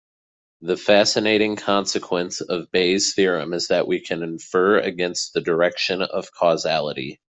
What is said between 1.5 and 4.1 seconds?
consequence of Bayes' theorem is that we